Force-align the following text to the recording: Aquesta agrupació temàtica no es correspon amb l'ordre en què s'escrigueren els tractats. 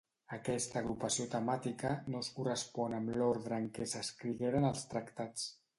Aquesta 0.35 0.77
agrupació 0.79 1.27
temàtica 1.33 1.93
no 2.13 2.23
es 2.27 2.31
correspon 2.39 2.99
amb 3.01 3.15
l'ordre 3.21 3.61
en 3.65 3.71
què 3.79 3.89
s'escrigueren 3.95 4.69
els 4.73 4.87
tractats. 4.95 5.51